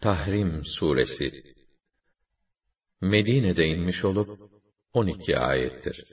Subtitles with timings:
[0.00, 1.30] Tahrim suresi
[3.00, 4.28] Medine'de inmiş olup
[4.92, 6.04] 12 ayettir.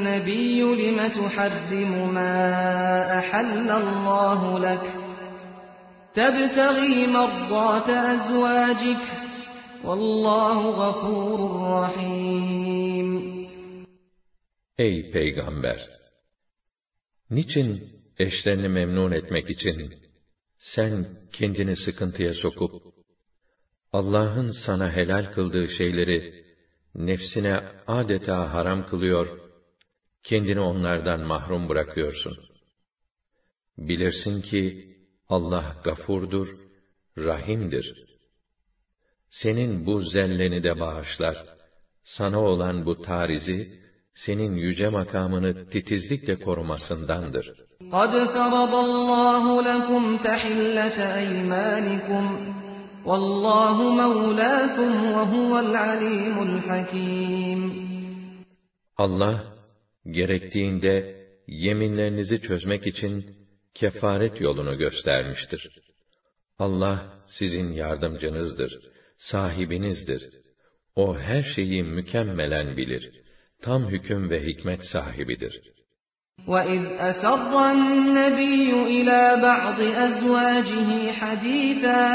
[0.03, 2.19] nebiyyü lime tuhaddimu ma
[3.19, 4.85] ahallallahu lek.
[6.13, 9.25] Tebteği maddata ezvâcik.
[9.88, 13.09] Vallahu gafurur rahim.
[14.77, 15.80] Ey peygamber!
[17.30, 17.70] Niçin
[18.20, 19.94] eşlerini memnun etmek için
[20.58, 22.71] sen kendini sıkıntıya sokup
[23.94, 26.45] Allah'ın sana helal kıldığı şeyleri
[26.95, 29.39] nefsine adeta haram kılıyor,
[30.23, 32.38] kendini onlardan mahrum bırakıyorsun.
[33.77, 34.95] Bilirsin ki
[35.30, 36.47] Allah gafurdur,
[37.17, 38.14] rahimdir.''
[39.34, 41.37] Senin bu zelleni de bağışlar.
[42.05, 43.80] Sana olan bu tarizi,
[44.14, 47.47] senin yüce makamını titizlikle korumasındandır.
[47.97, 52.25] قَدْ فَرَضَ اللّٰهُ لَكُمْ تَحِلَّةَ اَيْمَانِكُمْ
[53.08, 57.61] وَاللّٰهُ مَوْلَاكُمْ وَهُوَ الْعَلِيمُ الْحَكِيمُ
[58.97, 59.36] Allah,
[60.06, 63.36] gerektiğinde yeminlerinizi çözmek için
[63.75, 65.70] kefaret yolunu göstermiştir.
[66.58, 68.80] Allah sizin yardımcınızdır,
[69.17, 70.30] Sahibinizdir.
[70.95, 73.11] O her şeyi mükemmelen bilir.
[73.61, 75.61] Tam hüküm ve hikmet sahibidir.
[76.47, 82.05] وَإِذْ أَسَرَّ النَّبِيُّ إِلَى بَعْضِ أَزْوَاجِهِ حَدِيثًا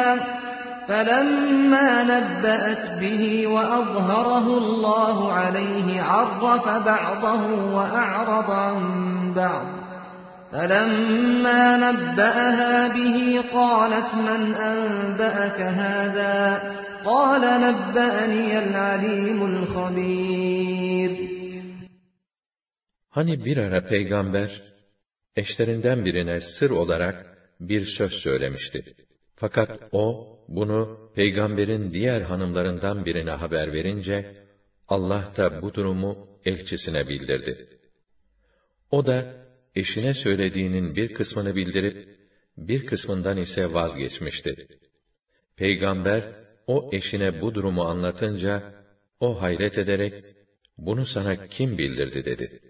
[0.88, 7.42] فَلَمَّا نَبَّأَتْ بِهِ وَأَظْهَرَهُ اللَّهُ عَلَيْهِ عَرَّفَ بَعْضَهُ
[7.76, 8.78] وَأَعْرَضَ عَنْ
[9.34, 9.79] بَعْضٍ
[10.51, 13.17] فَلَمَّا نَبَّأَهَا بِهِ
[13.57, 16.35] قَالَتْ مَنْ أَنْبَأَكَ هَذَا
[17.09, 21.11] قَالَ نَبَّأَنِيَ الْعَلِيمُ الْخَبِيرُ
[23.09, 24.61] Hani bir ara peygamber,
[25.35, 28.95] eşlerinden birine sır olarak bir söz söylemişti.
[29.35, 34.33] Fakat o, bunu peygamberin diğer hanımlarından birine haber verince,
[34.88, 37.67] Allah da bu durumu elçisine bildirdi.
[38.91, 39.38] O da,
[39.75, 42.08] eşine söylediğinin bir kısmını bildirip,
[42.56, 44.66] bir kısmından ise vazgeçmişti.
[45.56, 46.25] Peygamber,
[46.66, 48.62] o eşine bu durumu anlatınca,
[49.20, 50.25] o hayret ederek,
[50.78, 52.60] bunu sana kim bildirdi dedi.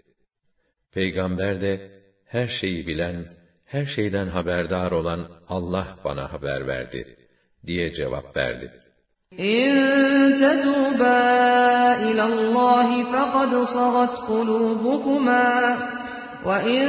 [0.93, 3.25] Peygamber de, her şeyi bilen,
[3.65, 7.17] her şeyden haberdar olan Allah bana haber verdi,
[7.67, 8.71] diye cevap verdi.
[9.37, 9.75] İn
[10.39, 15.41] tetûbâ ilallâhi fekad sagat kulûbukuma
[16.48, 16.80] وَإِن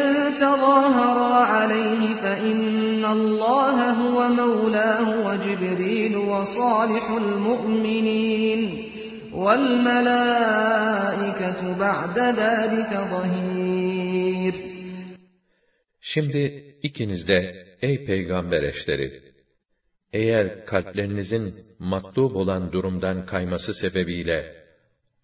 [0.44, 8.62] تَظَاهَرَا عَلَيْهِ فَإِنَّ اللَّهَ هُوَ مَوْلَاهُ وَجِبْرِيلُ وَصَالِحُ الْمُؤْمِنِينَ
[9.44, 10.80] وَالْمَلَائِكَةُ
[11.80, 14.54] بَعْدَ ذَٰلِكَ ظَهِيرٌ
[16.02, 19.22] Şimdi ikiniz de ey peygamber eşleri
[20.14, 24.56] eğer kalplerinizin matlub olan durumdan kayması sebebiyle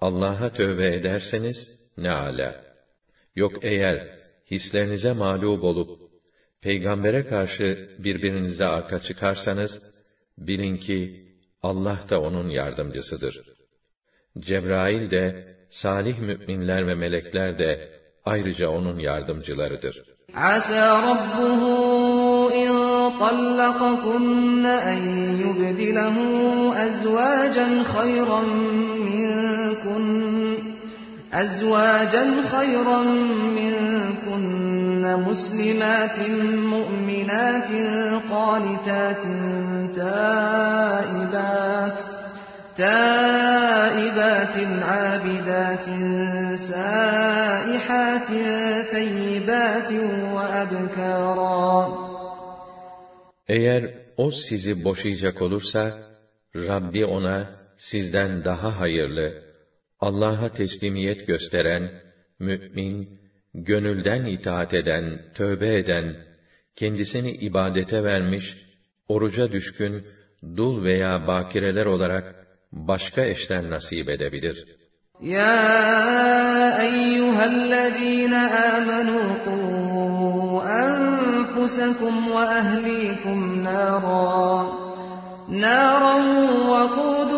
[0.01, 1.55] Allah'a tövbe ederseniz
[1.97, 2.66] ne ala.
[3.42, 3.96] Yok eğer
[4.50, 5.90] hislerinize mağlup olup
[6.62, 9.72] peygambere karşı birbirinize arka çıkarsanız
[10.38, 11.00] bilin ki
[11.62, 13.34] Allah da onun yardımcısıdır.
[14.38, 17.88] Cebrail de salih müminler ve melekler de
[18.24, 20.02] ayrıca onun yardımcılarıdır.
[20.34, 22.68] Asa rabbuhu in
[23.18, 25.02] tallakakunna en
[25.42, 28.87] yubdilehu ezvacen hayran
[31.32, 33.02] أزواجا خيرا
[33.58, 36.18] منكن مسلمات
[36.74, 37.70] مؤمنات
[38.30, 39.22] قانتات
[39.96, 41.98] تائبات
[42.76, 45.86] تائبات عابدات
[46.70, 48.30] سائحات
[48.92, 49.90] ثيبات
[50.34, 51.88] وأبكارا.
[53.48, 55.98] Eğer o sizi boşayacak olursa,
[56.56, 57.46] Rabbi ona
[57.76, 59.47] sizden daha hayırlı,
[59.99, 61.91] Allah'a teslimiyet gösteren,
[62.39, 63.19] mü'min,
[63.53, 66.15] gönülden itaat eden, tövbe eden,
[66.75, 68.43] kendisini ibadete vermiş,
[69.07, 70.05] oruca düşkün,
[70.57, 72.35] dul veya bakireler olarak
[72.71, 74.65] başka eşler nasip edebilir.
[75.21, 75.53] Ya
[76.81, 79.55] eyyühellezîne âmenû qû
[80.83, 84.83] enfusekum ve ehlikum nârâ
[85.49, 86.15] نارا
[86.71, 87.36] وقودها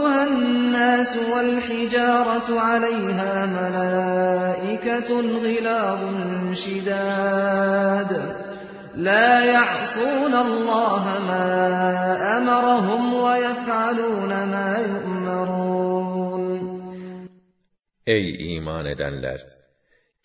[0.80, 5.10] الناس والحجارة عليها ملائكة
[5.44, 6.02] غلاظ
[6.64, 8.12] شداد
[8.96, 11.50] لا يعصون الله ما
[12.38, 15.66] أمرهم ويفعلون ما يؤمرون
[18.08, 19.42] Ey iman edenler!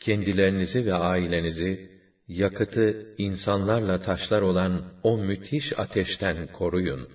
[0.00, 1.91] Kendilerinizi ve ailenizi,
[2.29, 7.08] yakıtı insanlarla taşlar olan o müthiş ateşten koruyun.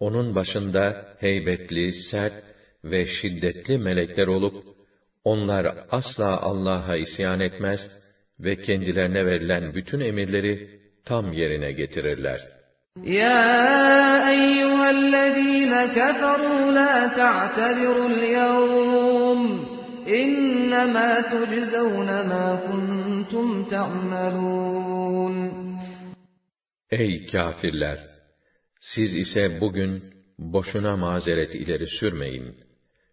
[0.00, 2.44] Onun başında heybetli, sert
[2.84, 4.64] ve şiddetli melekler olup,
[5.24, 7.80] onlar asla Allah'a isyan etmez
[8.40, 12.40] ve kendilerine verilen bütün emirleri tam yerine getirirler.
[13.04, 19.42] Ya eyyühellezîne keferû la ta'tedirul yevm
[20.06, 25.52] innemâ tujzevne mâ kuntum ta'melûn
[26.90, 28.19] Ey kâfirler!
[28.79, 30.03] Siz ise bugün
[30.39, 32.55] boşuna mazeret ileri sürmeyin.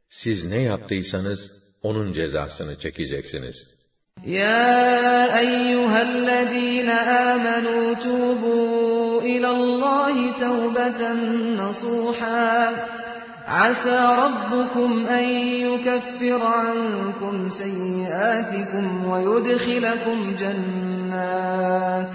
[0.09, 1.41] Siz ne yaptıysanız
[1.83, 3.83] onun cezasını çekeceksiniz.''
[4.25, 6.89] يا أيها الذين
[7.31, 11.13] آمنوا توبوا إلى الله توبة
[11.63, 12.73] نصوحا
[13.47, 15.25] عسى ربكم أن
[15.67, 22.15] يكفر عنكم سيئاتكم ويدخلكم جنات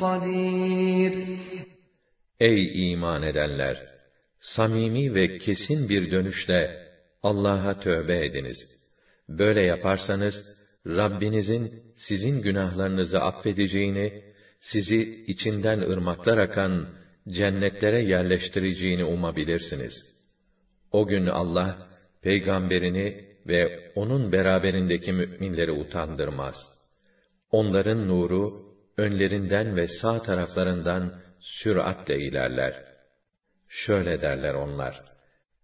[0.00, 1.12] قدير
[2.40, 3.76] Ey iman edenler!
[4.40, 6.88] Samimi ve kesin bir dönüşle
[7.22, 8.58] Allah'a tövbe ediniz.
[9.28, 10.34] Böyle yaparsanız,
[10.86, 14.22] Rabbinizin sizin günahlarınızı affedeceğini,
[14.60, 16.88] sizi içinden ırmaklar akan
[17.28, 19.92] cennetlere yerleştireceğini umabilirsiniz.
[20.92, 21.88] O gün Allah,
[22.22, 26.56] peygamberini ve onun beraberindeki müminleri utandırmaz.
[27.50, 32.83] Onların nuru, önlerinden ve sağ taraflarından süratle ilerler.
[33.67, 35.03] Şöyle derler onlar,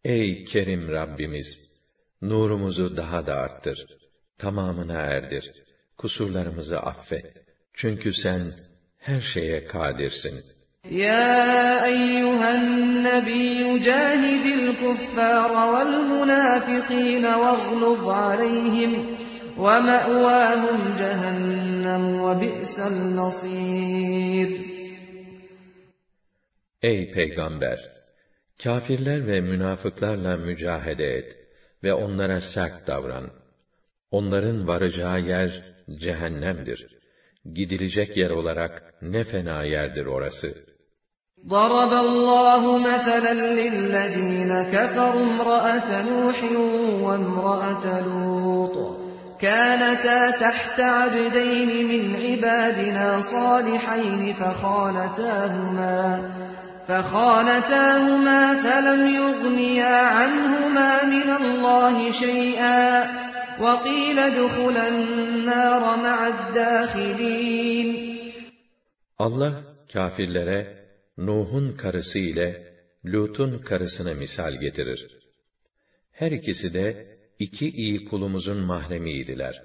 [0.03, 1.69] Ey Kerim Rabbimiz!
[2.21, 3.85] Nurumuzu daha da arttır.
[4.37, 5.51] Tamamına erdir.
[5.97, 7.25] Kusurlarımızı affet.
[7.73, 8.53] Çünkü sen
[8.97, 10.43] her şeye kadirsin.
[10.89, 18.07] Ya eyyühen nebiyyü cahidil kuffâra vel münâfikîne vaghluz
[19.58, 24.50] aleyhim ve me'vâhum cehennem ve bi'sel nasîr.
[26.82, 27.78] Ey Peygamber!
[28.62, 31.36] Kafirler ve münafıklarla mücahede et
[31.82, 33.30] ve onlara sert davran.
[34.10, 35.50] Onların varacağı yer
[35.98, 36.86] cehennemdir.
[37.54, 40.74] Gidilecek yer olarak ne fena yerdir orası.
[41.48, 46.38] ضرب الله مثلا للذين كفروا امرأة نوح
[47.04, 48.27] وامرأة لوط
[49.40, 56.30] كانتا تحت عبدين من عبادنا صالحين فخانتاهما
[56.88, 63.04] فخانتاهما فلم يغنيا عنهما من الله شيئا
[63.60, 68.04] وقيل ادخلا النار مع الداخلين
[69.18, 69.54] Allah
[69.92, 70.84] kafirlere
[71.18, 72.74] Nuh'un karısı ile
[73.04, 75.06] Lut'un karısını misal getirir.
[76.12, 77.06] Her ikisi de
[77.39, 79.63] iki iyi kulumuzun mahremiydiler.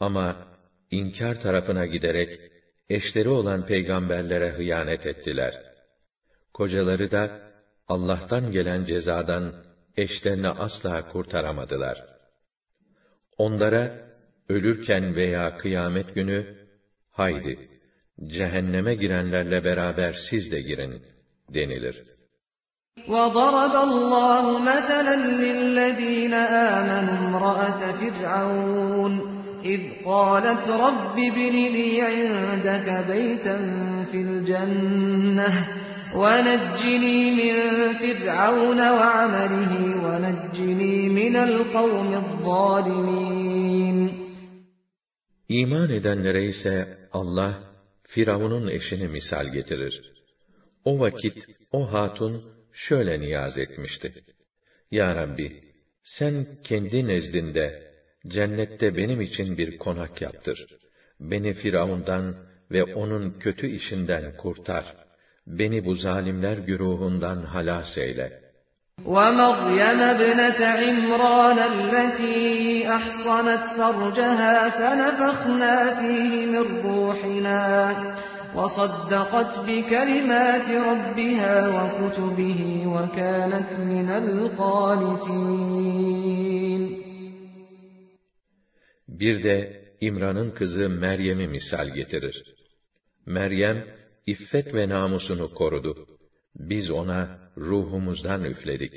[0.00, 0.48] Ama
[0.90, 2.40] inkar tarafına giderek
[2.90, 5.54] eşleri olan peygamberlere hıyanet ettiler.
[6.54, 7.40] Kocaları da
[7.88, 9.64] Allah'tan gelen cezadan
[9.96, 12.04] eşlerini asla kurtaramadılar.
[13.38, 14.08] Onlara
[14.48, 16.68] ölürken veya kıyamet günü
[17.10, 17.68] haydi
[18.26, 21.02] cehenneme girenlerle beraber siz de girin
[21.54, 22.17] denilir.
[23.08, 29.12] وَضَرَبَ اللّٰهُ مَثَلًا لِلَّذ۪ينَ آمَنُوا امْرَأَةَ فِرْعَوْنَ
[29.64, 33.56] إِذْ قَالَتْ رَبِّ ابْنِ لِي عِندَكَ بَيْتًا
[34.10, 35.50] فِي الْجَنَّةِ
[36.14, 37.56] وَنَجِّنِي مِنْ
[38.00, 39.72] فِرْعَوْنَ وَعَمَلِهِ
[40.04, 43.98] وَنَجِّنِي مِنَ الْقَوْمِ الظَّالِمِينَ
[45.48, 47.54] İman edenlere ise Allah,
[48.02, 49.94] Firavun'un eşini misal getirir.
[50.84, 54.13] O vakit, o hatun şöyle niyaz etmişti.
[54.91, 55.63] Ya Rabbi,
[56.03, 57.91] sen kendi nezdinde,
[58.27, 60.65] cennette benim için bir konak yaptır.
[61.19, 62.35] Beni Firavundan
[62.71, 65.03] ve onun kötü işinden kurtar.''
[65.47, 68.27] Beni bu zalimler güruhundan halas eyle.
[69.05, 72.39] وَمَرْيَمَ ابْنَةَ عِمْرَانَ الَّتِي
[72.97, 77.59] أَحْصَنَتْ فَرْجَهَا فَنَفَخْنَا فِيهِ مِنْ رُوحِنَا
[78.57, 82.61] وَصَدَّقَتْ بِكَلِمَاتِ رَبِّهَا وَكُتُبِهِ
[82.95, 85.63] وَكَانَتْ مِنَ الْقَانِتِينَ
[89.07, 92.43] Bir de İmran'ın kızı Meryem'i misal getirir.
[93.25, 93.85] Meryem,
[94.25, 96.07] iffet ve namusunu korudu.
[96.55, 98.93] Biz ona ruhumuzdan üfledik.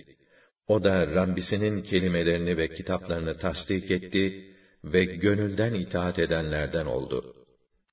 [0.68, 7.39] O da Rabbisinin kelimelerini ve kitaplarını tasdik etti ve gönülden itaat edenlerden oldu.''